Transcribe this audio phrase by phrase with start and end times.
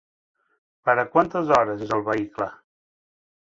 [0.89, 2.51] Per a quantes hores és el vehicle?